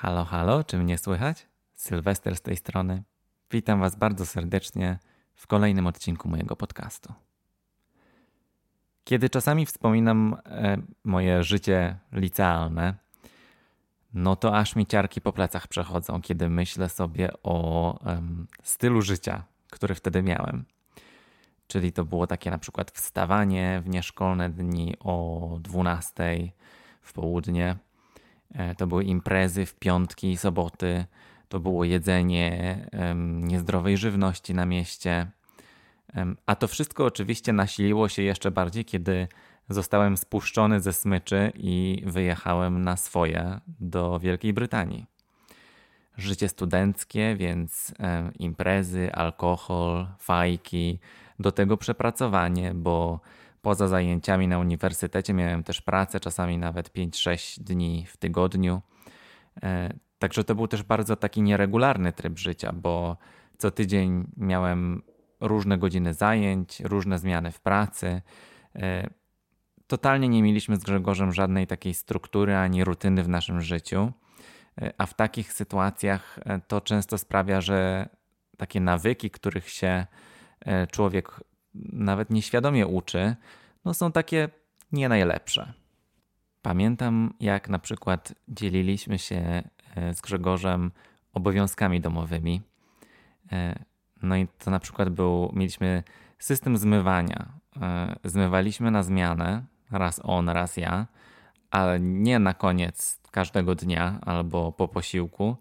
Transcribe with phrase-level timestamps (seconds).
[0.00, 1.46] Halo, halo, czy mnie słychać?
[1.74, 3.02] Sylwester z tej strony.
[3.50, 4.98] Witam Was bardzo serdecznie
[5.34, 7.12] w kolejnym odcinku mojego podcastu.
[9.04, 12.94] Kiedy czasami wspominam e, moje życie licealne,
[14.14, 18.22] no to aż mi ciarki po plecach przechodzą, kiedy myślę sobie o e,
[18.62, 20.64] stylu życia, który wtedy miałem.
[21.66, 26.52] Czyli to było takie na przykład wstawanie w nieszkolne dni o 12
[27.02, 27.76] w południe
[28.76, 31.04] to były imprezy w piątki i soboty,
[31.48, 32.78] to było jedzenie
[33.42, 35.26] niezdrowej żywności na mieście.
[36.46, 39.28] A to wszystko oczywiście nasiliło się jeszcze bardziej, kiedy
[39.68, 45.06] zostałem spuszczony ze smyczy i wyjechałem na swoje do Wielkiej Brytanii.
[46.16, 47.94] Życie studenckie, więc
[48.38, 50.98] imprezy, alkohol, fajki,
[51.38, 53.20] do tego przepracowanie, bo
[53.62, 58.82] Poza zajęciami na uniwersytecie miałem też pracę, czasami nawet 5-6 dni w tygodniu.
[59.62, 63.16] E, także to był też bardzo taki nieregularny tryb życia, bo
[63.58, 65.02] co tydzień miałem
[65.40, 68.22] różne godziny zajęć, różne zmiany w pracy.
[68.76, 69.10] E,
[69.86, 74.12] totalnie nie mieliśmy z Grzegorzem żadnej takiej struktury ani rutyny w naszym życiu,
[74.82, 78.08] e, a w takich sytuacjach to często sprawia, że
[78.56, 80.06] takie nawyki, których się
[80.90, 81.40] człowiek
[81.74, 83.36] nawet nieświadomie uczy,
[83.84, 84.48] no są takie
[84.92, 85.72] nie najlepsze.
[86.62, 89.62] Pamiętam, jak na przykład dzieliliśmy się
[89.96, 90.90] e, z Grzegorzem
[91.32, 92.62] obowiązkami domowymi.
[93.52, 93.84] E,
[94.22, 96.02] no i to na przykład był, mieliśmy
[96.38, 97.52] system zmywania.
[97.82, 101.06] E, zmywaliśmy na zmianę, raz on, raz ja,
[101.70, 105.56] ale nie na koniec każdego dnia albo po posiłku,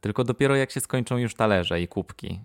[0.00, 2.40] tylko dopiero jak się skończą już talerze i kubki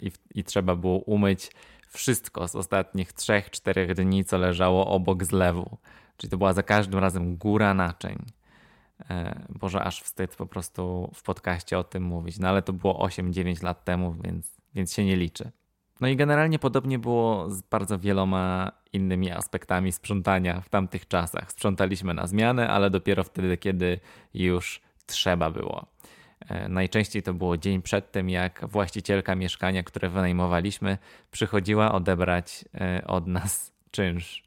[0.00, 1.50] i, i trzeba było umyć
[1.88, 5.78] wszystko z ostatnich 3-4 dni, co leżało obok zlewu.
[6.16, 8.18] Czyli to była za każdym razem góra naczyń.
[9.10, 12.38] E, Boże, aż wstyd po prostu w podcaście o tym mówić.
[12.38, 15.50] No ale to było 8-9 lat temu, więc, więc się nie liczy.
[16.00, 21.52] No i generalnie podobnie było z bardzo wieloma innymi aspektami sprzątania w tamtych czasach.
[21.52, 24.00] Sprzątaliśmy na zmianę, ale dopiero wtedy, kiedy
[24.34, 25.86] już trzeba było.
[26.46, 30.98] E, najczęściej to było dzień przed tym, jak właścicielka mieszkania, które wynajmowaliśmy,
[31.30, 34.42] przychodziła odebrać e, od nas czynsz.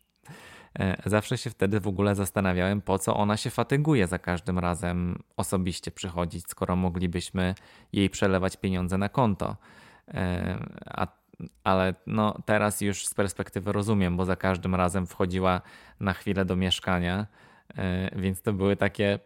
[0.79, 5.24] E, zawsze się wtedy w ogóle zastanawiałem, po co ona się fatyguje za każdym razem
[5.38, 7.56] osobiście przychodzić, skoro moglibyśmy
[7.94, 9.58] jej przelewać pieniądze na konto.
[10.85, 11.08] A,
[11.63, 15.62] ale no, teraz już z perspektywy rozumiem, bo za każdym razem wchodziła
[16.00, 17.28] na chwilę do mieszkania,
[18.16, 19.19] więc to były takie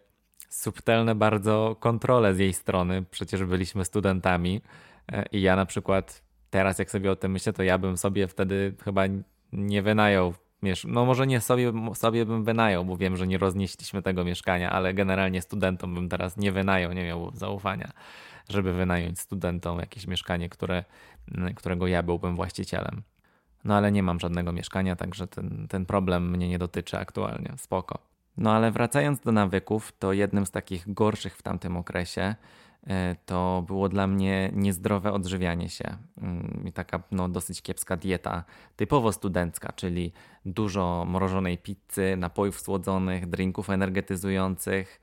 [0.62, 3.06] subtelne bardzo kontrole z jej strony.
[3.12, 4.62] Przecież byliśmy studentami
[5.12, 8.28] e, i ja na przykład teraz jak sobie o tym myślę, to ja bym sobie
[8.28, 9.04] wtedy chyba
[9.52, 10.34] nie wynajął
[10.88, 14.94] no może nie sobie, sobie bym wynajął, bo wiem, że nie roznieśliśmy tego mieszkania, ale
[14.94, 17.92] generalnie studentom bym teraz nie wynajął, nie miał zaufania,
[18.50, 20.84] żeby wynająć studentom jakieś mieszkanie, które,
[21.56, 23.02] którego ja byłbym właścicielem.
[23.64, 27.54] No ale nie mam żadnego mieszkania, także ten, ten problem mnie nie dotyczy aktualnie.
[27.58, 28.15] Spoko.
[28.38, 32.36] No ale wracając do nawyków, to jednym z takich gorszych w tamtym okresie
[32.88, 38.44] e, to było dla mnie niezdrowe odżywianie się mm, i taka no, dosyć kiepska dieta,
[38.76, 40.14] typowo studencka, czyli
[40.46, 45.02] dużo mrożonej pizzy, napojów słodzonych, drinków energetyzujących.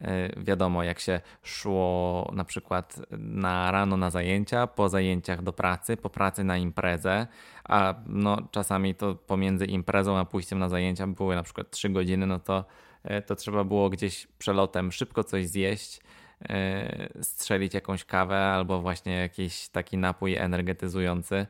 [0.00, 5.96] E, wiadomo, jak się szło na przykład na rano na zajęcia, po zajęciach do pracy,
[5.96, 7.26] po pracy na imprezę,
[7.64, 12.26] a no, czasami to pomiędzy imprezą a pójściem na zajęcia były na przykład 3 godziny,
[12.26, 12.64] no to,
[13.04, 16.00] e, to trzeba było gdzieś przelotem szybko coś zjeść,
[16.48, 21.46] e, strzelić jakąś kawę albo właśnie jakiś taki napój energetyzujący,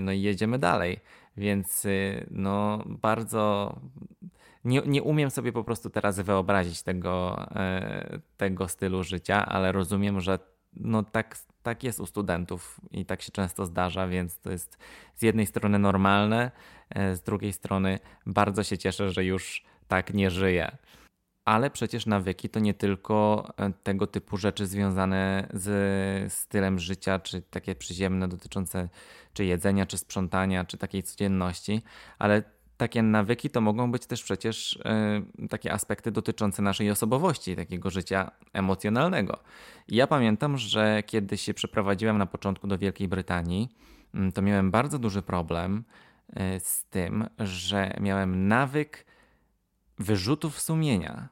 [0.00, 1.00] no i jedziemy dalej.
[1.36, 1.86] Więc
[2.30, 3.74] no bardzo
[4.64, 10.20] nie, nie umiem sobie po prostu teraz wyobrazić tego, e, tego stylu życia, ale rozumiem,
[10.20, 10.38] że
[10.76, 14.78] no tak, tak jest u studentów i tak się często zdarza, więc to jest
[15.14, 16.50] z jednej strony normalne,
[16.90, 20.76] e, z drugiej strony bardzo się cieszę, że już tak nie żyję.
[21.44, 27.42] Ale przecież nawyki to nie tylko e, tego typu rzeczy związane z stylem życia, czy
[27.42, 28.88] takie przyziemne dotyczące
[29.32, 31.82] czy jedzenia, czy sprzątania, czy takiej codzienności,
[32.18, 32.42] ale
[32.84, 34.78] takie nawyki to mogą być też przecież
[35.42, 39.38] y, takie aspekty dotyczące naszej osobowości, takiego życia emocjonalnego.
[39.88, 43.68] Ja pamiętam, że kiedy się przeprowadziłem na początku do Wielkiej Brytanii,
[44.14, 45.84] y, to miałem bardzo duży problem
[46.30, 49.06] y, z tym, że miałem nawyk
[49.98, 51.28] wyrzutów sumienia.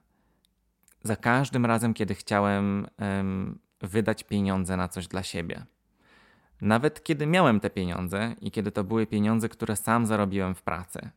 [1.02, 2.86] Za każdym razem, kiedy chciałem
[3.80, 5.66] wydać pieniądze na coś dla siebie.
[6.60, 11.10] Nawet kiedy miałem te pieniądze i kiedy to były pieniądze, które sam zarobiłem w pracy.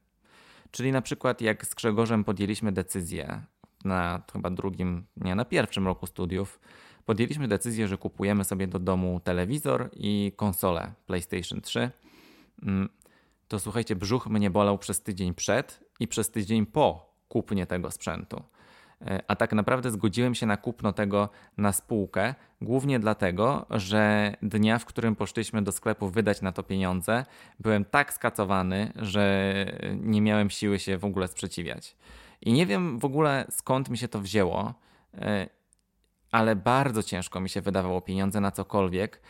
[0.75, 3.41] Czyli na przykład jak z Grzegorzem podjęliśmy decyzję
[3.85, 6.59] na chyba drugim, nie, na pierwszym roku studiów
[7.05, 11.91] podjęliśmy decyzję, że kupujemy sobie do domu telewizor i konsolę PlayStation 3.
[12.63, 12.89] Mm,
[13.47, 18.43] to słuchajcie, brzuch mnie bolał przez tydzień przed i przez tydzień po kupnie tego sprzętu.
[19.05, 24.79] E, a tak naprawdę zgodziłem się na kupno tego na spółkę, głównie dlatego, że dnia,
[24.79, 27.25] w którym poszliśmy do sklepu wydać na to pieniądze,
[27.59, 29.55] byłem tak skacowany, że
[29.95, 31.95] nie miałem siły się w ogóle sprzeciwiać.
[32.41, 34.73] I nie wiem w ogóle skąd mi się to wzięło,
[35.17, 35.49] e,
[36.31, 39.21] ale bardzo ciężko mi się wydawało pieniądze na cokolwiek,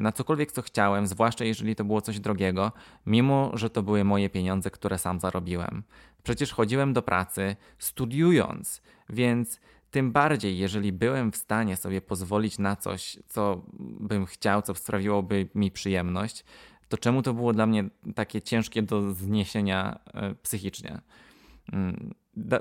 [0.00, 2.72] na cokolwiek, co chciałem, zwłaszcza jeżeli to było coś drogiego,
[3.06, 5.82] mimo że to były moje pieniądze, które sam zarobiłem.
[6.22, 9.60] Przecież chodziłem do pracy studiując, więc
[9.90, 13.62] tym bardziej, jeżeli byłem w stanie sobie pozwolić na coś, co
[14.00, 16.44] bym chciał, co sprawiłoby mi przyjemność,
[16.88, 17.84] to czemu to było dla mnie
[18.14, 21.00] takie ciężkie do zniesienia e, psychicznie?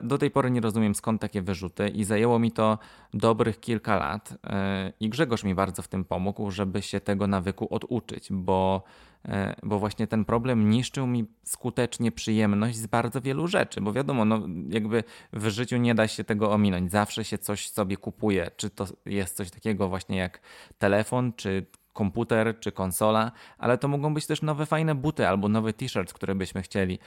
[0.03, 2.77] Do tej pory nie rozumiem skąd takie wyrzuty i zajęło mi to
[3.13, 4.33] dobrych kilka lat.
[4.43, 8.83] E, I Grzegorz mi bardzo w tym pomógł, żeby się tego nawyku oduczyć, bo,
[9.25, 13.81] e, bo właśnie ten problem niszczył mi skutecznie przyjemność z bardzo wielu rzeczy.
[13.81, 16.91] Bo wiadomo, no, jakby w życiu nie da się tego ominąć.
[16.91, 18.51] Zawsze się coś sobie kupuje.
[18.57, 20.41] Czy to jest coś takiego właśnie jak
[20.77, 25.73] telefon, czy komputer czy konsola, ale to mogą być też nowe fajne buty albo nowy
[25.73, 26.99] t-shirt, który byśmy chcieli.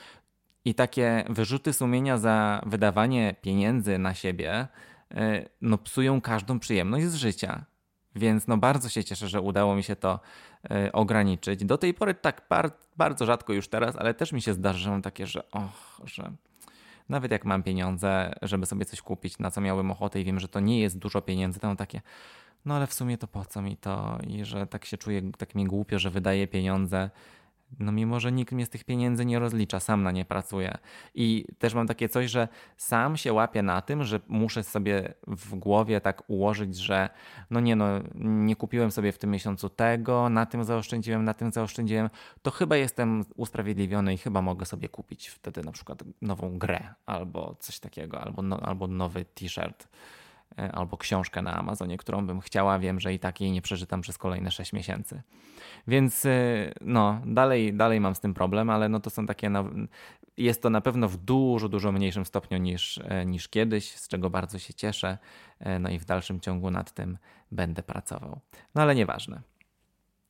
[0.64, 4.68] I takie wyrzuty sumienia za wydawanie pieniędzy na siebie
[5.10, 7.64] e, no, psują każdą przyjemność z życia.
[8.16, 10.20] Więc no, bardzo się cieszę, że udało mi się to
[10.70, 11.64] e, ograniczyć.
[11.64, 14.90] Do tej pory tak bar bardzo rzadko już teraz, ale też mi się zdarza, że
[14.90, 16.32] mam takie, że och, że
[17.08, 20.48] nawet jak mam pieniądze, żeby sobie coś kupić, na co miałbym ochotę i wiem, że
[20.48, 22.00] to nie jest dużo pieniędzy, to mam takie,
[22.64, 25.54] no ale w sumie to po co mi to i że tak się czuję, tak
[25.54, 27.10] mi głupio, że wydaję pieniądze
[27.78, 30.78] no mimo, że nikt mnie z tych pieniędzy nie rozlicza, sam na nie pracuję.
[31.14, 35.54] I też mam takie coś, że sam się łapię na tym, że muszę sobie w
[35.54, 37.08] głowie tak ułożyć, że
[37.50, 41.52] no nie no, nie kupiłem sobie w tym miesiącu tego, na tym zaoszczędziłem, na tym
[41.52, 42.10] zaoszczędziłem,
[42.42, 47.56] to chyba jestem usprawiedliwiony i chyba mogę sobie kupić wtedy na przykład nową grę albo
[47.58, 49.88] coś takiego, albo, no, albo nowy t-shirt.
[50.58, 54.00] E, albo książkę na Amazonie, którą bym chciała, wiem, że i tak jej nie przeczytam
[54.00, 55.22] przez kolejne 6 miesięcy.
[55.88, 56.30] Więc e,
[56.80, 59.50] no, dalej, dalej mam z tym problem, ale no to są takie.
[60.36, 64.30] Jest to na pewno w dużo, dużo mniejszym stopniu niż, e, niż kiedyś, z czego
[64.30, 65.18] bardzo się cieszę.
[65.80, 67.18] No i w dalszym ciągu nad tym
[67.52, 68.40] będę pracował.
[68.74, 69.42] No ale nieważne.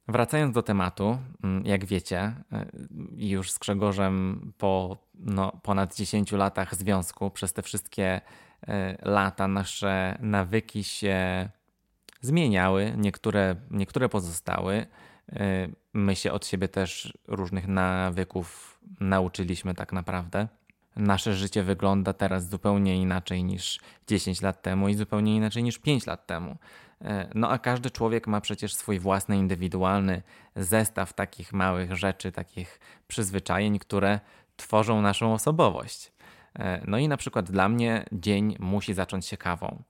[0.08, 2.34] Wracając do tematu, mm, jak wiecie,
[3.16, 8.20] już z Grzegorzem po no, ponad 10 latach związku, przez te wszystkie
[8.66, 11.48] E, lata nasze nawyki się
[12.20, 14.86] zmieniały, niektóre, niektóre pozostały.
[15.32, 20.48] E, my się od siebie też różnych nawyków nauczyliśmy tak naprawdę.
[20.96, 26.06] Nasze życie wygląda teraz zupełnie inaczej niż 10 lat temu i zupełnie inaczej niż 5
[26.06, 26.56] lat temu.
[27.04, 30.22] E, no a każdy człowiek ma przecież swój własny, indywidualny
[30.56, 34.20] zestaw takich małych rzeczy, takich przyzwyczajeń, które
[34.56, 36.12] tworzą naszą osobowość.
[36.58, 39.82] E, no i na przykład dla mnie dzień musi zacząć się kawą.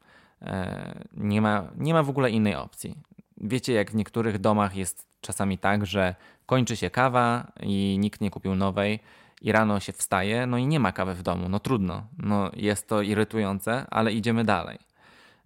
[0.43, 2.99] E, nie ma, nie ma w ogóle innej opcji.
[3.37, 6.15] Wiecie, jak w niektórych domach jest czasami tak, że
[6.47, 9.01] kończy się kawa i nikt nie kupił nowej
[9.43, 11.49] i rano się wstaje, no i nie ma kawy w domu.
[11.49, 14.88] No trudno, no jest to irytujące, ale idziemy dalej.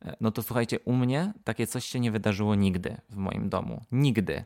[0.05, 3.85] E, no to słuchajcie, u mnie takie coś się nie wydarzyło nigdy w moim domu.
[3.93, 4.45] Nigdy.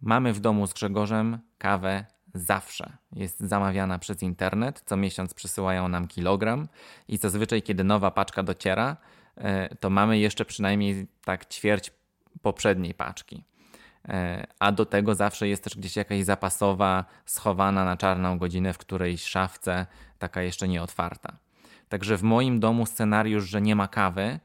[0.00, 4.82] Mamy w domu z Grzegorzem kawę zawsze jest zamawiana przez internet.
[4.86, 6.68] Co miesiąc przysyłają nam kilogram
[7.08, 8.96] i zazwyczaj, kiedy nowa paczka dociera,
[9.36, 11.92] e, to mamy jeszcze przynajmniej tak ćwierć
[12.42, 13.44] poprzedniej paczki.
[14.08, 18.78] E, a do tego zawsze jest też gdzieś jakaś zapasowa, schowana na czarną godzinę w
[18.78, 19.86] którejś szafce,
[20.18, 21.36] taka jeszcze nieotwarta.
[21.88, 24.40] Także w moim domu scenariusz, że nie ma kawy,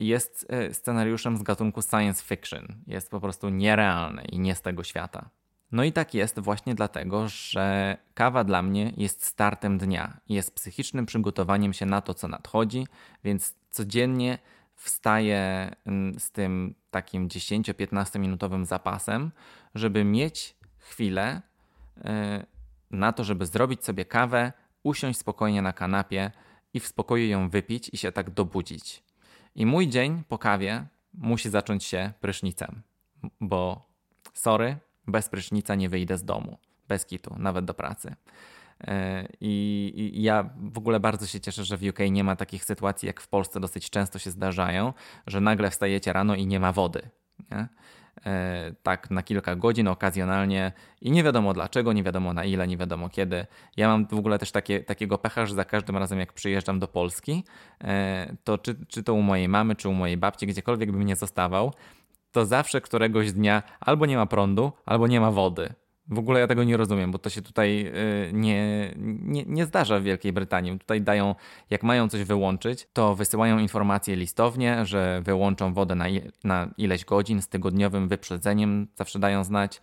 [0.00, 2.66] jest scenariuszem z gatunku science fiction.
[2.86, 5.30] Jest po prostu nierealny i nie z tego świata.
[5.72, 11.06] No i tak jest właśnie dlatego, że kawa dla mnie jest startem dnia, jest psychicznym
[11.06, 12.86] przygotowaniem się na to, co nadchodzi,
[13.24, 14.38] więc codziennie
[14.74, 19.30] wstaję mm, z tym takim 10-15 minutowym zapasem,
[19.74, 21.42] żeby mieć chwilę
[22.04, 22.46] e,
[22.90, 24.52] na to, żeby zrobić sobie kawę,
[24.82, 26.30] usiąść spokojnie na kanapie
[26.74, 29.02] i w spokoju ją wypić i się tak dobudzić.
[29.54, 32.82] I mój dzień po kawie musi zacząć się prysznicem,
[33.40, 33.86] bo
[34.34, 36.58] sorry, bez prysznica nie wyjdę z domu.
[36.88, 38.14] Bez kitu, nawet do pracy.
[38.80, 42.64] E, I, I, ja w ogóle bardzo się cieszę, że w UK nie ma takich
[42.64, 44.92] sytuacji, jak w Polsce dosyć często się zdarzają,
[45.26, 47.10] że nagle wstajecie rano i nie ma wody.
[47.50, 47.68] Nie?
[48.26, 52.76] E, tak na kilka godzin okazjonalnie i nie wiadomo dlaczego, nie wiadomo na ile, nie
[52.76, 53.46] wiadomo kiedy.
[53.76, 56.88] Ja mam w ogóle też takie, takiego pecha, że za każdym razem jak przyjeżdżam do
[56.88, 57.44] Polski,
[57.84, 61.16] e, to czy, czy to u mojej mamy, czy u mojej babci, gdziekolwiek bym nie
[61.16, 61.72] zostawał,
[62.32, 65.74] to zawsze któregoś dnia albo nie ma prądu, albo nie ma wody.
[66.08, 70.00] W ogóle ja tego nie rozumiem, bo to się tutaj y, nie, nie, nie zdarza
[70.00, 70.78] w Wielkiej Brytanii.
[70.78, 71.34] Tutaj dają,
[71.70, 76.04] jak mają coś wyłączyć, to wysyłają informacje listownie, że wyłączą wodę na,
[76.44, 79.80] na ileś godzin z tygodniowym wyprzedzeniem, zawsze dają znać.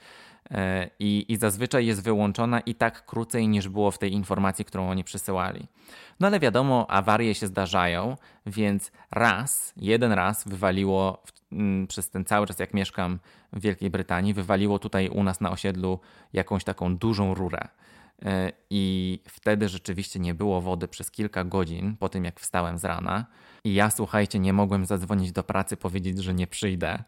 [0.51, 0.55] Y,
[0.99, 5.03] I, I zazwyczaj jest wyłączona i tak krócej niż było w tej informacji, którą oni
[5.03, 5.67] przysyłali.
[6.19, 12.47] No ale wiadomo, awarie się zdarzają, więc raz, jeden raz wywaliło Mm, przez ten cały
[12.47, 13.19] czas, jak mieszkam
[13.53, 15.99] w Wielkiej Brytanii, wywaliło tutaj u nas na osiedlu
[16.33, 17.67] jakąś taką dużą rurę.
[18.25, 22.85] E, I wtedy rzeczywiście nie było wody przez kilka godzin po tym, jak wstałem z
[22.85, 23.25] rana.
[23.63, 27.03] I ja, słuchajcie, nie mogłem zadzwonić do pracy, powiedzieć, że nie przyjdę, e,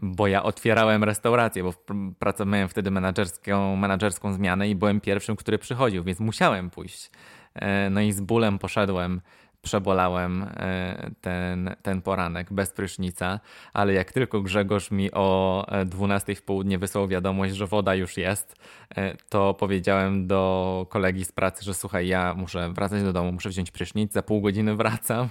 [0.00, 1.74] bo ja otwierałem restaurację, bo
[2.18, 7.10] pracowałem wtedy menadżerską, menadżerską zmianę i byłem pierwszym, który przychodził, więc musiałem pójść.
[7.54, 9.20] E, no i z bólem poszedłem
[9.62, 13.40] przebolałem e, ten, ten poranek bez prysznica,
[13.72, 18.16] ale jak tylko Grzegorz mi o 12 e, w południe wysłał wiadomość, że woda już
[18.16, 18.56] jest,
[18.96, 23.48] e, to powiedziałem do kolegi z pracy, że słuchaj, ja muszę wracać do domu, muszę
[23.48, 25.28] wziąć prysznic, za pół godziny wracam.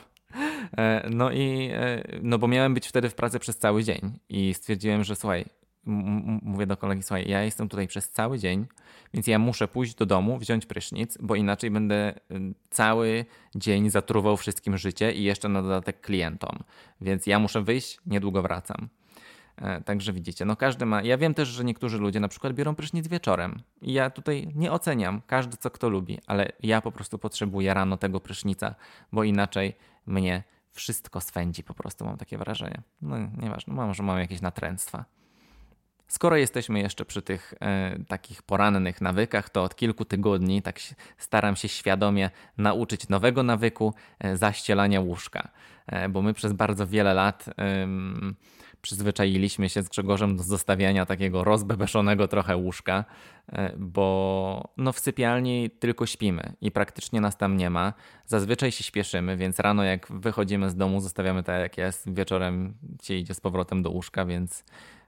[1.09, 1.69] No i
[2.21, 5.45] no bo miałem być wtedy w pracy przez cały dzień i stwierdziłem, że słuchaj,
[6.41, 8.65] mówię do kolegi, słuchaj, ja jestem tutaj przez cały dzień,
[9.13, 14.37] więc ja muszę pójść do domu, wziąć prysznic, bo inaczej będę y, cały dzień zatruwał
[14.37, 16.59] wszystkim życie i jeszcze na dodatek klientom.
[17.01, 18.89] Więc ja muszę wyjść, niedługo wracam.
[19.57, 21.01] E, także widzicie, no każdy ma.
[21.01, 23.61] Ja wiem też, że niektórzy ludzie na przykład biorą prysznic wieczorem.
[23.81, 27.97] I ja tutaj nie oceniam, każdy co kto lubi, ale ja po prostu potrzebuję rano
[27.97, 28.75] tego prysznica,
[29.11, 30.43] bo inaczej mnie
[30.79, 32.81] wszystko swędzi po prostu, mam takie wrażenie.
[33.01, 35.05] No nieważne, może mam jakieś natręctwa.
[36.07, 40.79] Skoro jesteśmy jeszcze przy tych e, takich porannych nawykach, to od kilku tygodni tak
[41.17, 45.49] staram się świadomie nauczyć nowego nawyku e, zaścielania łóżka,
[45.87, 47.45] e, bo my przez bardzo wiele lat
[48.81, 53.05] przyzwyczailiśmy się z Grzegorzem do zostawiania takiego rozbebeszonego trochę łóżka,
[53.51, 57.93] e, bo no w sypialni tylko śpimy i praktycznie nas tam nie ma.
[58.25, 63.13] Zazwyczaj się śpieszymy, więc rano jak wychodzimy z domu zostawiamy tak jak jest, wieczorem się
[63.13, 64.63] idzie z powrotem do łóżka, więc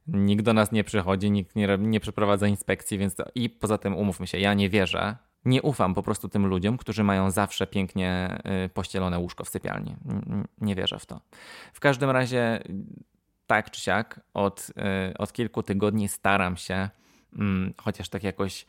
[0.08, 3.24] nikt do nas nie przychodzi, nikt nie, nie przeprowadza inspekcji, więc to...
[3.36, 7.04] i poza tym umówmy się, ja nie wierzę, nie ufam po prostu tym ludziom, którzy
[7.04, 9.96] mają zawsze pięknie y, pościelone łóżko w sypialni.
[10.62, 11.22] Nie wierzę w to.
[11.74, 12.64] W każdym razie,
[13.52, 14.68] tak czy siak, od,
[15.12, 16.90] y, od kilku tygodni staram się,
[17.36, 18.66] mm, chociaż tak jakoś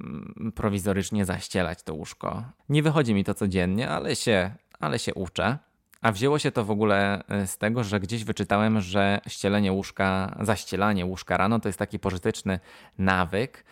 [0.00, 2.44] mm, prowizorycznie zaścielać to łóżko.
[2.68, 4.50] Nie wychodzi mi to codziennie, ale się,
[4.80, 5.58] ale się uczę.
[6.00, 10.36] A wzięło się to w ogóle e, z tego, że gdzieś wyczytałem, że ścielenie łóżka,
[10.40, 12.60] zaścielanie łóżka rano to jest taki pożyteczny
[12.98, 13.64] nawyk,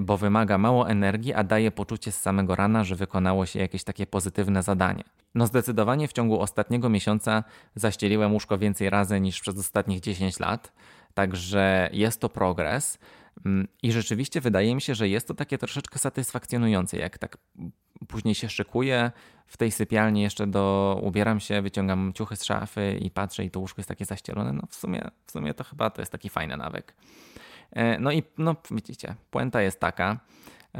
[0.00, 4.06] bo wymaga mało energii, a daje poczucie z samego rana, że wykonało się jakieś takie
[4.06, 5.04] pozytywne zadanie.
[5.34, 10.72] No zdecydowanie w ciągu ostatniego miesiąca zaścieliłem łóżko więcej razy niż przez ostatnich 10 lat,
[11.14, 12.98] także jest to progres.
[13.46, 17.38] Mm, I rzeczywiście wydaje mi się, że jest to takie troszeczkę satysfakcjonujące, jak tak
[18.08, 19.10] później się szykuję
[19.46, 23.60] w tej sypialni, jeszcze do ubieram się, wyciągam ciuchy z szafy i patrzę i to
[23.60, 24.52] łóżko jest takie zaścielone.
[24.52, 26.94] No w sumie, w sumie to chyba to jest taki fajny nawyk.
[27.72, 30.18] E, no i no widzicie, puenta jest taka,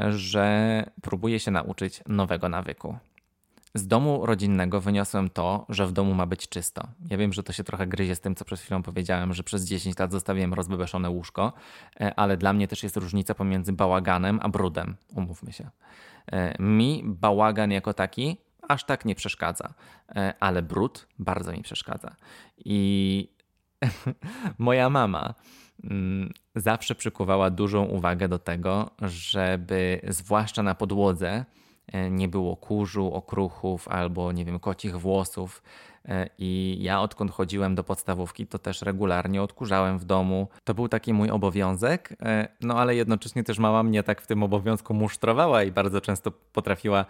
[0.09, 2.97] że próbuję się nauczyć nowego nawyku.
[3.75, 6.87] Z domu rodzinnego wyniosłem to, że w domu ma być czysto.
[7.09, 9.65] Ja wiem, że to się trochę gryzie z tym, co przed chwilą powiedziałem, że przez
[9.65, 11.53] 10 lat zostawiłem rozbebeszone łóżko,
[11.99, 15.69] e, ale dla mnie też jest różnica pomiędzy bałaganem a brudem, umówmy się.
[16.31, 18.37] E, mi bałagan jako taki
[18.67, 19.73] aż tak nie przeszkadza,
[20.39, 22.15] ale brud bardzo mi przeszkadza.
[22.57, 23.29] I
[24.57, 25.33] moja mama
[26.55, 31.45] zawsze przykuwała dużą uwagę do tego, żeby zwłaszcza na podłodze
[31.87, 35.63] E, nie było kurzu, okruchów albo nie wiem, kocich włosów.
[36.07, 40.47] E, I ja odkąd chodziłem do podstawówki, to też regularnie odkurzałem w domu.
[40.63, 44.43] To był taki mój obowiązek, e, no ale jednocześnie też mama mnie tak w tym
[44.43, 47.05] obowiązku musztrowała i bardzo często potrafiła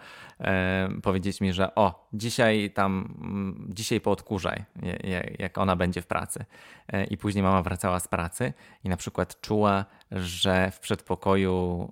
[1.02, 4.64] powiedzieć mi, że o, dzisiaj tam, mm, dzisiaj poodkurzaj,
[5.38, 6.44] jak ona będzie w pracy.
[7.10, 8.52] I później mama wracała z pracy
[8.84, 11.88] i na przykład czuła, że w przedpokoju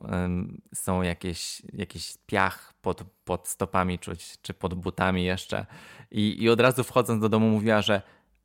[0.75, 5.67] są jakieś, jakiś piach pod, pod stopami czuć, czy pod butami jeszcze.
[6.11, 8.03] I, I od razu wchodząc do domu mówiła, że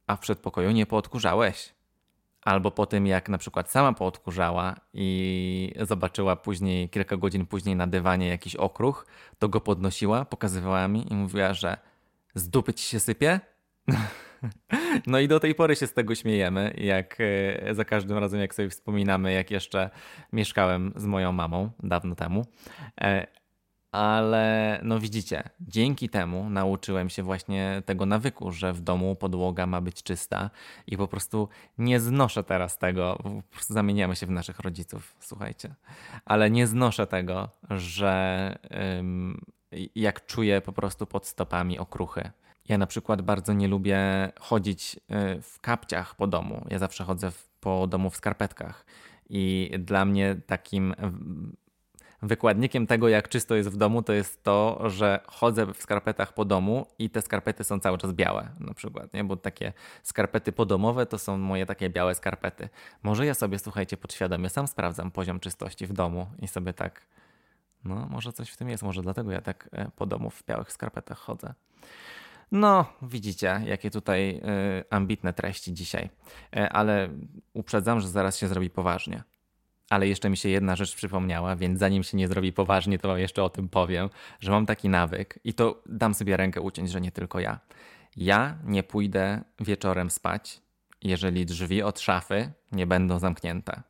[0.08, 1.74] a w przedpokoju nie poodkurzałeś.
[2.42, 7.88] Albo po tym, jak na przykład sama poodkurzała i zobaczyła później, kilka godzin później na
[7.88, 9.06] dywanie jakiś okruch,
[9.40, 11.78] to go podnosiła, pokazywała mi i mówiła, że
[12.36, 13.40] z dupy ci się sypie?
[15.08, 18.56] No i do tej pory się z tego śmiejemy, jak e, za każdym razem, jak
[18.56, 19.90] sobie wspominamy, jak jeszcze
[20.34, 22.46] mieszkałem z moją mamą dawno temu.
[23.02, 23.28] E,
[23.92, 29.82] ale no widzicie, dzięki temu nauczyłem się właśnie tego nawyku, że w domu podłoga ma
[29.82, 30.50] być czysta
[30.88, 35.76] i po prostu nie znoszę teraz tego, po prostu zamieniamy się w naszych rodziców, słuchajcie,
[36.26, 38.56] ale nie znoszę tego, że
[39.00, 39.42] ym,
[39.96, 42.32] jak czuję po prostu pod stopami okruchy.
[42.70, 44.00] Ja na przykład bardzo nie lubię
[44.40, 45.00] chodzić y,
[45.42, 46.66] w kapciach po domu.
[46.70, 48.86] Ja zawsze chodzę po domu w skarpetkach.
[49.30, 50.96] I dla mnie takim
[52.22, 56.46] wykładnikiem tego, jak czysto jest w domu, to jest to, że chodzę w skarpetach po
[56.46, 59.24] domu i te skarpety są cały czas białe, na przykład, nie?
[59.24, 59.74] bo takie
[60.04, 62.70] skarpety podomowe to są moje takie białe skarpety.
[63.04, 67.08] Może ja sobie, słuchajcie, podświadomie sam sprawdzam poziom czystości w domu i sobie tak,
[67.84, 70.72] no może coś w tym jest, może dlatego ja tak e, po domu w białych
[70.72, 71.54] skarpetach chodzę.
[72.52, 74.42] No, widzicie, jakie tutaj
[74.80, 76.10] y, ambitne treści dzisiaj.
[76.58, 77.10] Y, ale
[77.54, 79.24] uprzedzam, że zaraz się zrobi poważnie.
[79.90, 83.20] Ale jeszcze mi się jedna rzecz przypomniała, więc zanim się nie zrobi poważnie, to wam
[83.20, 87.02] jeszcze o tym powiem, że mam taki nawyk i to dam sobie rękę uciąć, że
[87.02, 87.60] nie tylko ja.
[88.16, 90.62] Ja nie pójdę wieczorem spać,
[91.02, 93.84] jeżeli drzwi od szafy nie będą zamknięte.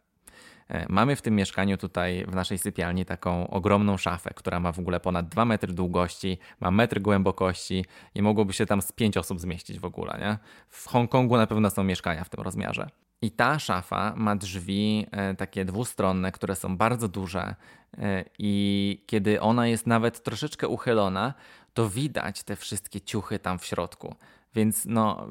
[0.70, 4.80] E, mamy w tym mieszkaniu tutaj w naszej sypialni taką ogromną szafę, która ma w
[4.80, 7.86] ogóle ponad 2 metry długości, ma metr głębokości
[8.16, 10.18] i mogłoby się tam z 5 osób zmieścić w ogóle.
[10.20, 10.38] Nie?
[10.70, 12.90] W Hongkongu na pewno są mieszkania w tym rozmiarze.
[13.22, 17.56] I ta szafa ma drzwi e, takie dwustronne, które są bardzo duże,
[17.98, 21.34] e, i kiedy ona jest nawet troszeczkę uchylona,
[21.74, 24.16] to widać te wszystkie ciuchy tam w środku.
[24.56, 25.28] Więc no,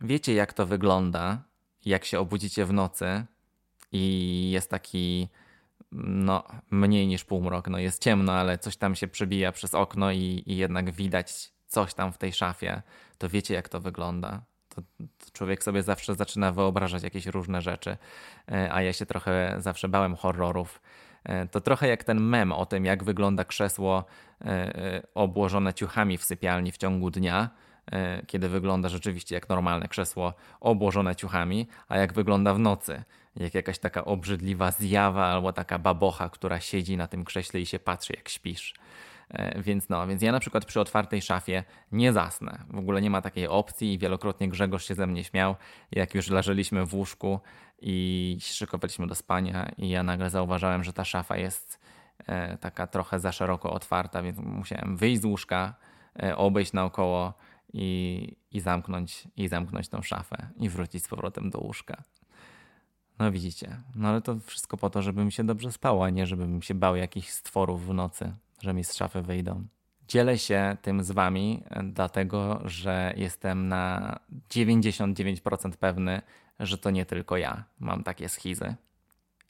[0.00, 1.42] wiecie jak to wygląda,
[1.84, 3.24] jak się obudzicie w nocy
[3.94, 5.28] i jest taki
[5.92, 7.68] no, mniej niż półmrok.
[7.68, 11.94] No, jest ciemno, ale coś tam się przebija przez okno i, i jednak widać coś
[11.94, 12.82] tam w tej szafie.
[13.18, 14.42] To wiecie jak to wygląda
[14.74, 14.82] to,
[15.32, 17.96] człowiek sobie zawsze zaczyna wyobrażać jakieś różne rzeczy,
[18.52, 20.80] e, a ja się trochę zawsze bałem horrorów.
[21.24, 24.04] E, to trochę jak ten mem o tym, jak wygląda krzesło
[24.44, 27.50] e, obłożone ciuchami w sypialni w ciągu dnia,
[28.26, 33.04] kiedy wygląda rzeczywiście jak normalne krzesło obłożone ciuchami, a jak wygląda w nocy,
[33.36, 37.78] jak jakaś taka obrzydliwa zjawa albo taka babocha, która siedzi na tym krześle i się
[37.78, 38.74] patrzy, jak śpisz.
[39.30, 42.58] E, więc no, więc ja na przykład przy otwartej szafie nie zasnę.
[42.70, 45.54] W ogóle nie ma takiej opcji i wielokrotnie Grzegorz się ze mnie śmiał,
[45.92, 47.40] jak już leżeliśmy w łóżku
[47.78, 51.80] i szykowaliśmy do spania i ja nagle zauważałem, że ta szafa jest
[52.26, 55.74] e, taka trochę za szeroko otwarta, więc musiałem wyjść z łóżka,
[56.22, 57.34] e, obejść naokoło
[57.72, 62.02] i, i, zamknąć, i zamknąć tą szafę i wrócić z powrotem do łóżka.
[63.18, 66.26] No widzicie, no ale to wszystko po to, żeby mi się dobrze spało, a nie
[66.26, 68.32] żebym się bał jakichś stworów w nocy
[68.64, 69.66] że mi z szafy wyjdą.
[70.08, 74.18] Dzielę się tym z Wami, e, dlatego że jestem na
[74.50, 76.22] 99% pewny,
[76.60, 78.74] że to nie tylko ja mam takie schizy.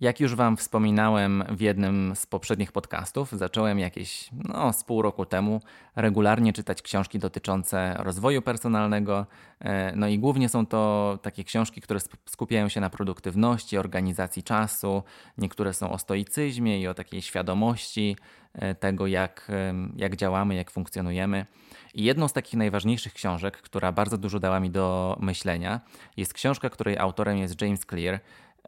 [0.01, 5.27] Jak już Wam wspominałem w jednym z poprzednich podcastów, zacząłem jakieś no, z pół roku
[5.27, 5.61] temu
[5.97, 9.27] regularnie czytać książki dotyczące rozwoju personalnego.
[9.61, 15.03] E, no i głównie są to takie książki, które skupiają się na produktywności, organizacji czasu.
[15.39, 18.17] Niektóre są o stoicyzmie i o takiej świadomości
[18.53, 19.49] e, tego, jak,
[19.97, 21.47] jak działamy, jak funkcjonujemy.
[21.95, 25.81] I jedną z takich najważniejszych książek, która bardzo dużo dała mi do myślenia,
[26.17, 28.21] jest książka, której autorem jest James Clear.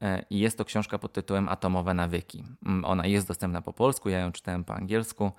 [0.03, 2.45] E, i jest to książka pod tytułem Atomowe nawyki.
[2.67, 5.33] Mm, ona jest dostępna po polsku, ja ją czytałem po angielsku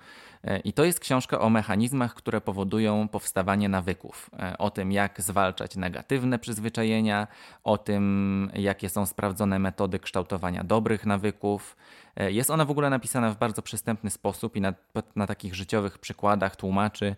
[0.44, 5.22] e, i to jest książka o mechanizmach, które powodują powstawanie nawyków, e, o tym jak
[5.22, 7.26] zwalczać negatywne przyzwyczajenia,
[7.64, 11.76] o tym jakie są sprawdzone metody kształtowania dobrych nawyków.
[12.16, 14.74] Jest ona w ogóle napisana w bardzo przystępny sposób i na,
[15.16, 17.16] na takich życiowych przykładach tłumaczy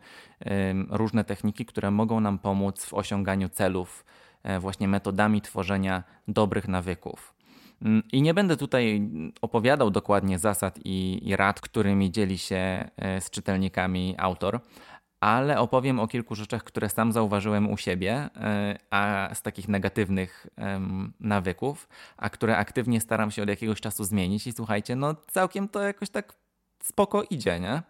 [0.91, 4.05] różne techniki, które mogą nam pomóc w osiąganiu celów
[4.61, 7.35] właśnie metodami tworzenia dobrych nawyków.
[7.83, 13.21] Mm, I nie będę tutaj opowiadał dokładnie zasad i, i rad, którymi dzieli się e,
[13.21, 14.61] z czytelnikami autor,
[15.21, 20.47] ale opowiem o kilku rzeczach, które sam zauważyłem u siebie, e, a z takich negatywnych
[21.21, 24.47] nawyków, a które aktywnie staram się od jakiegoś czasu zmienić.
[24.47, 26.35] I słuchajcie, no całkiem to jakoś tak
[26.83, 27.83] spoko idzie, nie?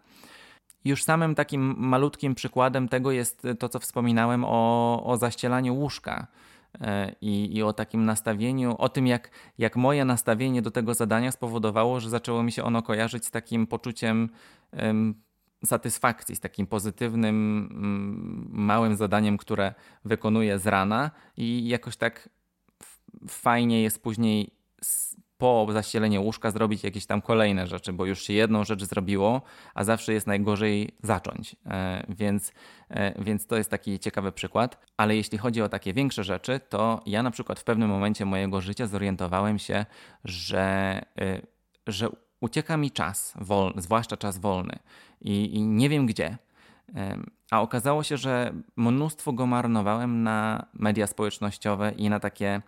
[0.85, 6.27] Już samym takim malutkim przykładem tego jest to, co wspominałem o, o zaścielaniu łóżka.
[6.81, 11.31] E, I, i, o takim nastawieniu, o tym, jak, jak moje nastawienie do tego zadania
[11.31, 14.29] spowodowało, że zaczęło mi się ono kojarzyć z takim poczuciem
[14.73, 15.15] um,
[15.65, 19.73] satysfakcji, z takim pozytywnym, um, małym zadaniem, które
[20.05, 22.29] wykonuję z rana, i jakoś tak
[23.27, 24.51] fajnie jest później
[25.41, 29.41] po zaścieleniu łóżka zrobić jakieś tam kolejne rzeczy, bo już się jedną rzecz zrobiło,
[29.73, 31.55] a zawsze jest najgorzej zacząć.
[31.65, 32.53] E, więc,
[32.89, 34.85] e, więc to jest taki ciekawy przykład.
[34.97, 38.61] Ale jeśli chodzi o takie większe rzeczy, to ja na przykład w pewnym momencie mojego
[38.61, 39.85] życia zorientowałem się,
[40.23, 40.61] że,
[41.19, 41.41] e,
[41.87, 42.09] że
[42.41, 43.33] ucieka mi czas,
[43.77, 44.79] zwłaszcza czas wolny
[45.21, 46.37] i, i nie wiem gdzie.
[47.51, 52.61] A okazało się, że mnóstwo go marnowałem na media społecznościowe i na takie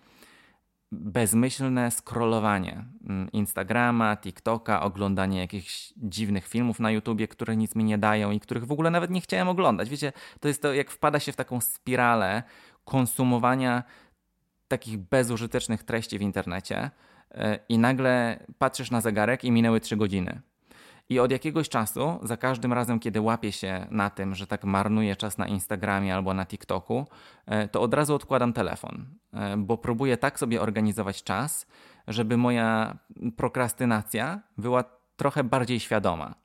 [0.93, 7.97] bezmyślne scrollowanie mm, Instagrama, TikToka, oglądanie jakichś dziwnych filmów na YouTubie, które nic mi nie
[7.97, 9.89] dają i których w ogóle nawet nie chciałem oglądać.
[9.89, 12.43] Wiecie, to jest to, jak wpada się w taką spiralę
[12.85, 13.83] konsumowania
[14.67, 16.91] takich bezużytecznych treści w internecie
[17.31, 20.41] e, i nagle patrzysz na zegarek i minęły trzy godziny.
[21.09, 25.15] I od jakiegoś czasu, za każdym razem, kiedy łapię się na tym, że tak marnuję
[25.15, 27.07] czas na Instagramie albo na TikToku,
[27.45, 31.67] e, to od razu odkładam telefon, e, bo próbuję tak sobie organizować czas,
[32.07, 32.97] żeby moja
[33.37, 34.83] prokrastynacja była
[35.15, 36.35] trochę bardziej świadoma.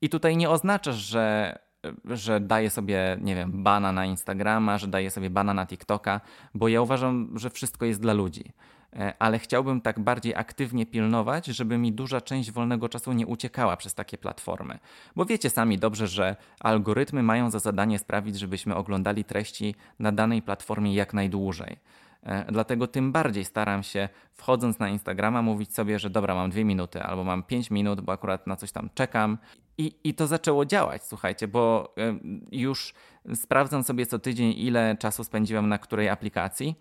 [0.00, 1.58] I tutaj nie oznacza, że
[2.04, 6.20] że daję sobie, nie wiem, bana na Instagrama, że daję sobie bana na TikToka,
[6.54, 8.52] bo ja uważam, że wszystko jest dla ludzi.
[8.96, 13.76] E, ale chciałbym tak bardziej aktywnie pilnować, żeby mi duża część wolnego czasu nie uciekała
[13.76, 14.78] przez takie platformy.
[15.16, 20.42] Bo wiecie sami dobrze, że algorytmy mają za zadanie sprawić, żebyśmy oglądali treści na danej
[20.42, 21.76] platformie jak najdłużej.
[22.22, 26.64] E, dlatego tym bardziej staram się, wchodząc na Instagrama, mówić sobie, że dobra, mam dwie
[26.64, 29.38] minuty albo mam pięć minut, bo akurat na coś tam czekam.
[29.78, 32.18] I, I to zaczęło działać, słuchajcie, bo e,
[32.52, 32.94] już
[33.34, 36.74] sprawdzam sobie co tydzień, ile czasu spędziłem na której aplikacji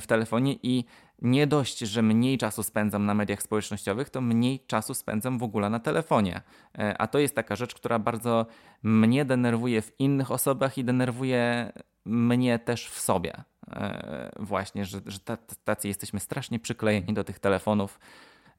[0.00, 0.84] w telefonie i
[1.22, 5.70] nie dość, że mniej czasu spędzam na mediach społecznościowych, to mniej czasu spędzam w ogóle
[5.70, 6.40] na telefonie.
[6.78, 8.46] E, a to jest taka rzecz, która bardzo
[8.82, 11.72] mnie denerwuje w innych osobach i denerwuje
[12.04, 13.32] mnie też w sobie.
[13.72, 15.18] E, właśnie, że, że
[15.64, 18.00] tacy jesteśmy strasznie przyklejeni do tych telefonów,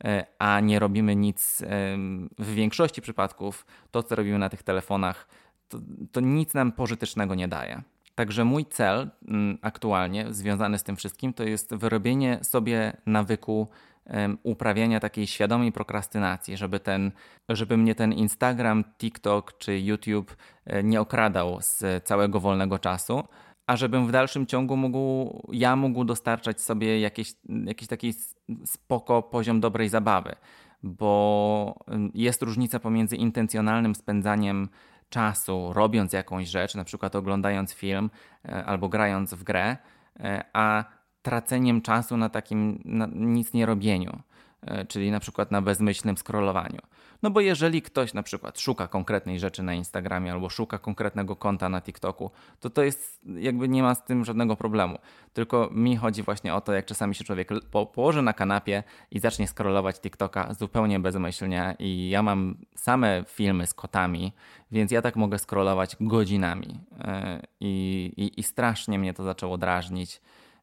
[0.03, 1.63] e, a nie robimy nic
[2.39, 3.65] w większości przypadków.
[3.91, 5.27] To, co robimy na tych telefonach,
[5.69, 5.79] to,
[6.11, 7.81] to nic nam pożytecznego nie daje.
[8.15, 13.67] Także mój cel mm, aktualnie związany z tym wszystkim to jest wyrobienie sobie nawyku
[14.43, 17.11] uprawiania takiej świadomej prokrastynacji, żeby, ten,
[17.49, 23.23] żeby mnie ten Instagram, TikTok czy YouTube e, nie okradał z całego wolnego czasu,
[23.67, 27.33] a żebym w dalszym ciągu mógł, ja mógł dostarczać sobie jakieś,
[27.65, 28.13] jakiś taki
[28.65, 30.35] spoko poziom dobrej zabawy,
[30.83, 31.75] bo
[32.13, 34.69] jest różnica pomiędzy intencjonalnym spędzaniem
[35.13, 38.09] czasu robiąc jakąś rzecz, na przykład oglądając film
[38.45, 39.77] e, albo grając w grę,
[40.19, 40.83] e, a
[41.21, 44.19] traceniem czasu na takim na nic nie robieniu,
[44.61, 46.79] e, czyli na przykład na bezmyślnym scrollowaniu.
[47.23, 51.69] No bo jeżeli ktoś na przykład szuka konkretnej rzeczy na Instagramie albo szuka konkretnego konta
[51.69, 54.97] na TikToku, to to jest jakby nie ma z tym żadnego problemu.
[55.33, 59.19] Tylko mi chodzi właśnie o to, jak czasami się człowiek po położy na kanapie i
[59.19, 64.33] zacznie scrollować TikToka zupełnie bezmyślnie i ja mam same filmy z kotami,
[64.71, 70.21] więc ja tak mogę scrollować godzinami e, i, i, i strasznie mnie to zaczęło drażnić,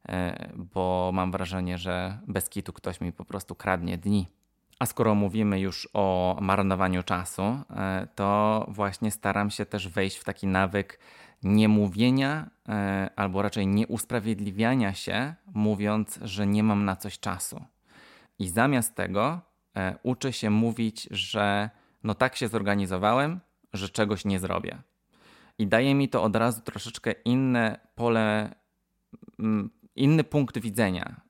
[0.08, 4.39] e, bo mam wrażenie, że bez kitu ktoś mi po prostu kradnie dni.
[4.80, 10.24] A skoro mówimy już o marnowaniu czasu, e, to właśnie staram się też wejść w
[10.24, 10.98] taki nawyk
[11.42, 17.64] niemówienia, e, albo raczej nieusprawiedliwiania się, mówiąc, że nie mam na coś czasu.
[18.38, 19.40] I zamiast tego
[19.76, 21.70] e, uczę się mówić, że
[22.04, 23.40] no tak się zorganizowałem,
[23.72, 24.78] że czegoś nie zrobię.
[25.58, 28.54] I daje mi to od razu troszeczkę inne pole,
[29.96, 31.20] inny punkt widzenia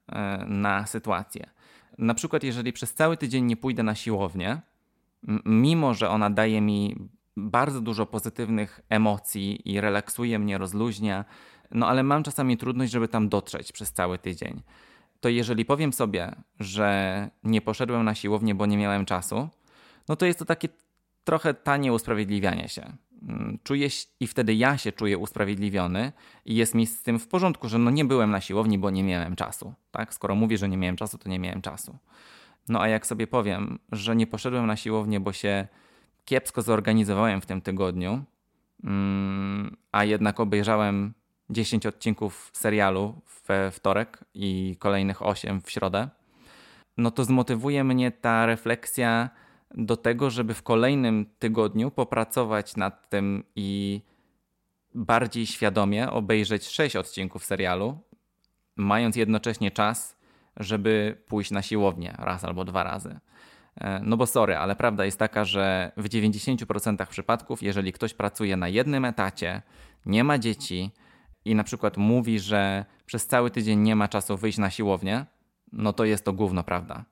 [0.46, 1.50] na sytuację
[2.00, 4.60] na przykład, jeżeli przez cały tydzień nie pójdę na siłownię,
[5.44, 6.96] mimo że ona daje mi
[7.36, 11.24] bardzo dużo pozytywnych emocji i relaksuje mnie, rozluźnia,
[11.70, 14.62] no ale mam czasami trudność, żeby tam dotrzeć przez cały tydzień.
[15.20, 19.48] To jeżeli powiem sobie, że nie poszedłem na siłownię, bo nie miałem czasu,
[20.08, 20.68] no to jest to takie
[21.24, 22.92] trochę tanie usprawiedliwianie się.
[23.22, 23.88] Mm, czuję
[24.20, 26.12] i wtedy ja się czuję usprawiedliwiony
[26.44, 29.02] i jest mi z tym w porządku, że no nie byłem na siłowni, bo nie
[29.02, 29.74] miałem czasu.
[29.90, 30.14] Tak?
[30.14, 31.98] Skoro mówię, że nie miałem czasu, to nie miałem czasu.
[32.68, 35.68] No a jak sobie powiem, że nie poszedłem na siłownię, bo się
[36.24, 38.24] kiepsko zorganizowałem w tym tygodniu,
[38.84, 41.14] mm, a jednak obejrzałem
[41.50, 46.08] 10 odcinków serialu we wtorek i kolejnych 8 w środę,
[46.96, 49.30] no to zmotywuje mnie ta refleksja
[49.74, 54.00] do tego, żeby w kolejnym tygodniu popracować nad tym i
[54.94, 57.98] bardziej świadomie obejrzeć sześć odcinków serialu,
[58.76, 60.16] mając jednocześnie czas,
[60.56, 63.20] żeby pójść na siłownię raz albo dwa razy.
[63.76, 68.56] E, no bo sorry, ale prawda jest taka, że w 90% przypadków, jeżeli ktoś pracuje
[68.56, 69.62] na jednym etacie,
[70.06, 70.90] nie ma dzieci
[71.44, 75.26] i na przykład mówi, że przez cały tydzień nie ma czasu wyjść na siłownię,
[75.72, 77.04] no to jest to gówno prawda.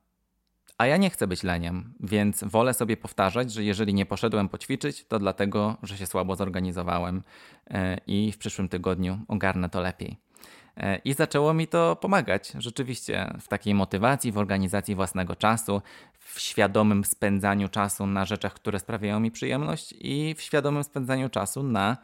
[0.78, 5.04] A ja nie chcę być leniem, więc wolę sobie powtarzać, że jeżeli nie poszedłem poćwiczyć,
[5.04, 7.22] to dlatego, że się słabo zorganizowałem
[7.70, 10.16] e, i w przyszłym tygodniu ogarnę to lepiej.
[10.76, 15.82] E, I zaczęło mi to pomagać rzeczywiście w takiej motywacji, w organizacji własnego czasu,
[16.18, 21.62] w świadomym spędzaniu czasu na rzeczach, które sprawiają mi przyjemność i w świadomym spędzaniu czasu
[21.62, 21.96] na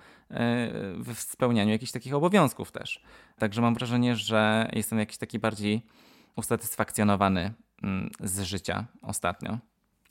[1.04, 3.02] w spełnianiu jakichś takich obowiązków też.
[3.38, 5.82] Także mam wrażenie, że jestem jakiś taki bardziej
[6.36, 7.54] usatysfakcjonowany
[8.20, 9.58] z życia ostatnio.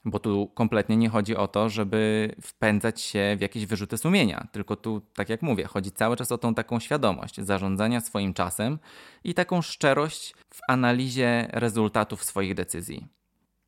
[0.05, 4.75] Bo tu kompletnie nie chodzi o to, żeby wpędzać się w jakieś wyrzuty sumienia, tylko
[4.75, 8.79] tu, tak jak mówię, chodzi cały czas o tą taką świadomość zarządzania swoim czasem
[9.23, 13.07] i taką szczerość w analizie rezultatów swoich decyzji.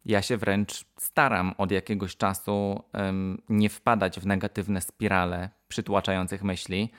[0.05, 6.91] Ja się wręcz staram od jakiegoś czasu um, nie wpadać w negatywne spirale przytłaczających myśli,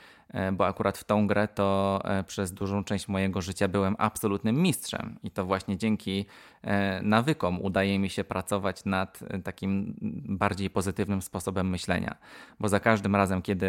[0.53, 5.19] bo akurat w tą grę to e, przez dużą część mojego życia byłem absolutnym mistrzem.
[5.23, 6.27] I to właśnie dzięki
[6.63, 9.95] e, nawykom udaje mi się pracować nad takim
[10.29, 12.17] bardziej pozytywnym sposobem myślenia,
[12.61, 13.69] bo za każdym razem, kiedy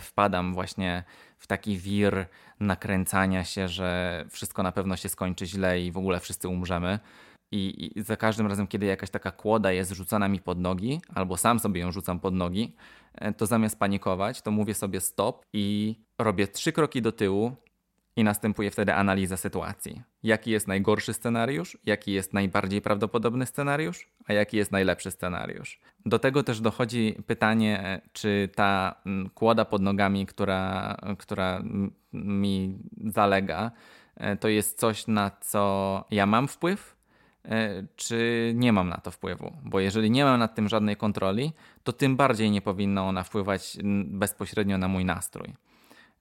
[0.00, 1.04] wpadam właśnie
[1.38, 2.26] w taki wir
[2.60, 6.98] nakręcania się, że wszystko na pewno się skończy źle i w ogóle wszyscy umrzemy,
[7.52, 11.58] i, za każdym razem, kiedy jakaś taka kłoda jest rzucana mi pod nogi, albo sam
[11.58, 12.72] sobie ją rzucam pod nogi, e,
[13.36, 17.56] to zamiast panikować, to mówię sobie stop i robię trzy kroki do tyłu
[18.16, 20.02] i następuje wtedy analiza sytuacji.
[20.22, 25.80] Jaki jest najgorszy scenariusz, jaki jest najbardziej prawdopodobny scenariusz, a jaki jest najlepszy scenariusz.
[26.06, 31.62] Do tego też dochodzi pytanie, e, czy ta mm, kłoda pod nogami, która, która
[32.12, 33.70] mi zalega,
[34.16, 36.97] e, to jest coś, na co ja mam wpływ, E,
[37.96, 39.52] czy nie mam na to wpływu.
[39.64, 41.52] Bo jeżeli nie mam nad tym żadnej kontroli,
[41.84, 45.54] to tym bardziej nie powinna ona wpływać bezpośrednio na mój nastrój.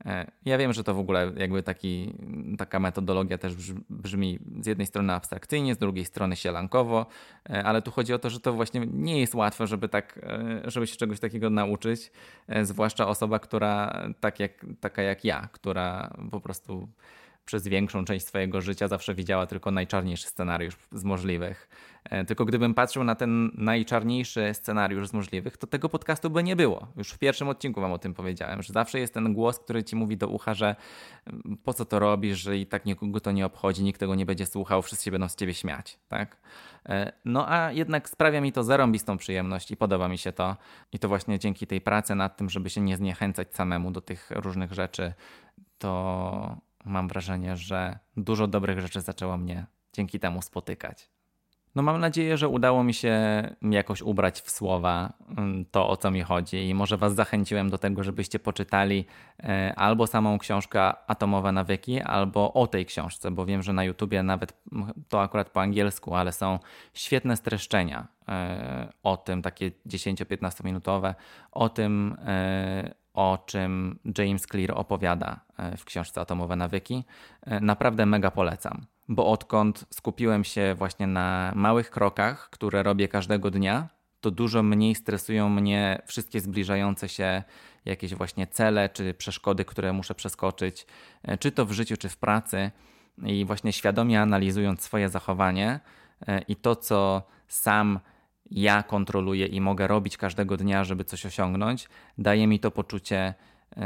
[0.06, 2.14] E, ja wiem, że to w ogóle jakby taki,
[2.58, 3.54] taka metodologia też
[3.90, 7.06] brzmi z jednej strony abstrakcyjnie, z drugiej strony sielankowo,
[7.50, 10.20] e, ale tu chodzi o to, że to właśnie nie jest łatwe, żeby, tak,
[10.66, 12.12] żeby się czegoś takiego nauczyć,
[12.62, 16.88] zwłaszcza osoba, która tak jak, taka jak ja, która po prostu
[17.48, 21.70] przez większą część swojego życia zawsze widziała tylko najczarniejszy scenariusz z możliwych.
[22.04, 26.56] E, tylko gdybym patrzył na ten najczarniejszy scenariusz z możliwych, to tego podcastu by nie
[26.56, 26.88] było.
[26.98, 29.96] Już w pierwszym odcinku wam o tym powiedziałem, że zawsze jest ten głos, który ci
[29.96, 30.76] mówi do ucha, że
[31.26, 34.26] mm, po co to robisz, że i tak nikogo to nie obchodzi, nikt tego nie
[34.26, 36.38] będzie słuchał, wszyscy się będą z ciebie śmiać, tak?
[36.86, 40.58] E, no a jednak sprawia mi to zarąbistą przyjemność i podoba mi się to.
[40.92, 44.32] I to właśnie dzięki tej pracy nad tym, żeby się nie zniechęcać samemu do tych
[44.32, 45.14] różnych rzeczy,
[45.78, 51.10] to mam wrażenie, że dużo dobrych rzeczy zaczęło mnie dzięki temu spotykać.
[51.78, 53.16] No mam nadzieję, że udało mi się
[53.62, 57.78] jakoś ubrać w słowa mm, to, o co mi chodzi i może Was zachęciłem do
[57.78, 59.06] tego, żebyście poczytali
[59.44, 64.24] e, albo samą książkę Atomowe nawyki, albo o tej książce, bo wiem, że na YouTubie
[64.24, 64.54] nawet
[65.10, 66.60] to akurat po angielsku, ale są
[66.94, 71.16] świetne streszczenia e, o tym, takie 10-15 minutowe,
[71.52, 77.04] o tym, e, o czym James Clear opowiada e, w książce Atomowe Nawyki.
[77.42, 83.52] E, naprawdę mega polecam, bo odkąd skupiłem się właśnie na małych krokach, które robię każdego
[83.52, 83.88] dnia,
[84.22, 87.44] to dużo mniej stresują mnie wszystkie zbliżające się
[87.86, 90.86] jakieś właśnie cele czy przeszkody, które muszę przeskoczyć,
[91.24, 92.72] e, czy to w życiu, czy w pracy.
[93.24, 95.80] I właśnie świadomie analizując swoje zachowanie
[96.48, 98.00] i to, co sam
[98.52, 103.34] ja kontroluję i mogę robić każdego dnia, żeby coś osiągnąć, daje mi to poczucie
[103.76, 103.84] yy,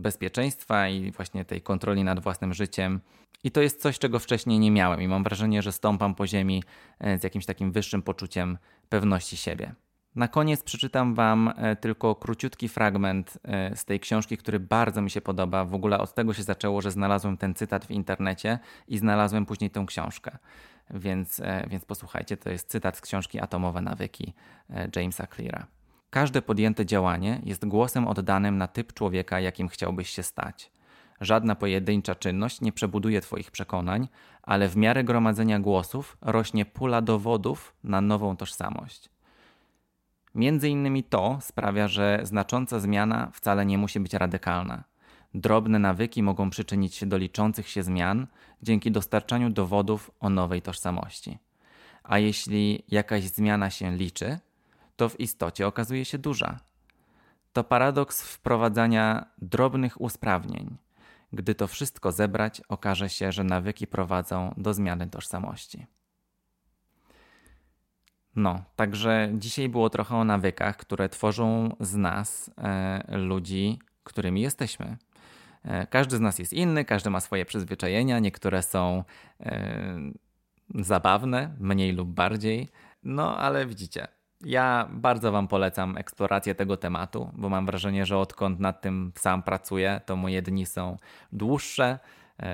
[0.00, 3.00] bezpieczeństwa i właśnie tej kontroli nad własnym życiem.
[3.44, 6.62] I to jest coś, czego wcześniej nie miałem, i mam wrażenie, że stąpam po ziemi
[7.00, 9.74] yy, z jakimś takim wyższym poczuciem pewności siebie.
[10.14, 13.38] Na koniec przeczytam Wam yy, tylko króciutki fragment
[13.74, 15.64] z tej książki, który bardzo mi się podoba.
[15.64, 19.70] W ogóle od tego się zaczęło, że znalazłem ten cytat w internecie i znalazłem później
[19.70, 20.38] tę książkę.
[20.90, 24.34] Więc, e, więc posłuchajcie, to jest cytat z książki Atomowe nawyki
[24.70, 25.66] e, Jamesa Cleara.
[26.10, 30.70] Każde podjęte działanie jest głosem oddanym na typ człowieka, jakim chciałbyś się stać.
[31.20, 34.08] Żadna pojedyncza czynność nie przebuduje Twoich przekonań,
[34.42, 39.10] ale w miarę gromadzenia głosów rośnie pula dowodów na nową tożsamość.
[40.34, 44.84] Między innymi to sprawia, że znacząca zmiana wcale nie musi być radykalna.
[45.34, 48.26] Drobne nawyki mogą przyczynić się do liczących się zmian
[48.62, 51.38] dzięki dostarczaniu dowodów o nowej tożsamości.
[52.02, 54.38] A jeśli jakaś zmiana się liczy,
[54.96, 56.60] to w istocie okazuje się duża.
[57.52, 60.76] To paradoks wprowadzania drobnych usprawnień.
[61.32, 65.86] Gdy to wszystko zebrać, okaże się, że nawyki prowadzą do zmiany tożsamości.
[68.36, 74.96] No, także dzisiaj było trochę o nawykach, które tworzą z nas e, ludzi, którymi jesteśmy.
[75.66, 79.04] E, każdy z nas jest inny, każdy ma swoje przyzwyczajenia, niektóre są
[79.40, 79.98] e,
[80.74, 82.68] zabawne, mniej lub bardziej.
[83.02, 84.08] No ale widzicie,
[84.44, 89.42] ja bardzo Wam polecam eksplorację tego tematu, bo mam wrażenie, że odkąd nad tym sam
[89.42, 90.96] pracuję, to moje dni są
[91.32, 91.98] dłuższe,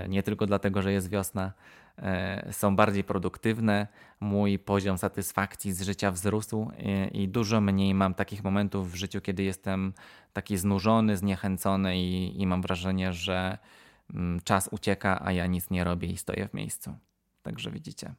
[0.09, 1.53] nie tylko dlatego, że jest wiosna,
[1.99, 3.87] e, są bardziej produktywne,
[4.21, 6.71] mój poziom satysfakcji z życia wzrósł
[7.13, 9.93] i, i dużo mniej mam takich momentów w życiu, kiedy jestem
[10.33, 13.59] taki znużony, zniechęcony i, i mam wrażenie, że
[14.15, 16.95] mm, czas ucieka, a ja nic nie robię i stoję w miejscu.
[17.43, 18.15] Także widzicie.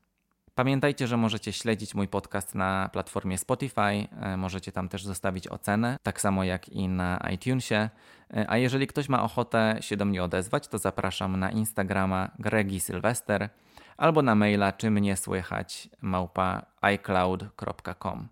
[0.55, 5.97] Pamiętajcie, że możecie śledzić mój podcast na platformie Spotify, e, możecie tam też zostawić ocenę,
[6.03, 7.89] tak samo jak i na iTunesie.
[8.33, 12.79] E, a jeżeli ktoś ma ochotę się do mnie odezwać, to zapraszam na Instagrama Gregi
[12.79, 13.49] Sylwester
[13.97, 18.27] albo na maila czy mnie słychać małpa iCloud.com.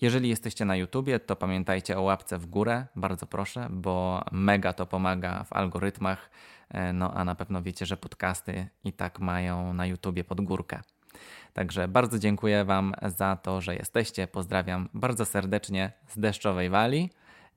[0.00, 4.86] Jeżeli jesteście na YouTubie, to pamiętajcie o łapce w górę, bardzo proszę, bo mega to
[4.86, 6.30] pomaga w algorytmach.
[6.68, 10.80] E, no a na pewno wiecie, że podcasty i tak mają na YouTubie pod górkę.
[11.52, 14.26] Także bardzo dziękuję Wam za to, że jesteście.
[14.26, 17.10] Pozdrawiam bardzo serdecznie z deszczowej wali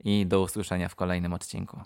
[0.04, 1.82] i do usłyszenia w kolejnym odcinku.